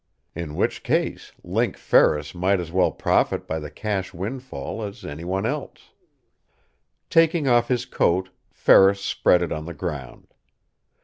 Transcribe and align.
In 0.33 0.55
which 0.55 0.81
case 0.81 1.31
Link 1.43 1.77
Ferris 1.77 2.33
might 2.33 2.59
as 2.59 2.71
well 2.71 2.91
profit 2.91 3.45
by 3.45 3.59
the 3.59 3.69
cash 3.69 4.15
windfall 4.15 4.81
as 4.81 5.05
anyone 5.05 5.45
else. 5.45 5.91
Taking 7.11 7.47
off 7.47 7.67
his 7.67 7.85
coat, 7.85 8.29
Ferris 8.51 8.99
spread 9.01 9.43
it 9.43 9.51
on 9.51 9.65
the 9.67 9.75
ground. 9.75 10.33